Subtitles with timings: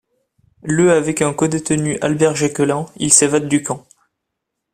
[0.63, 3.85] Le avec un codétenu Albert Jacquelin, il s’évade du camp.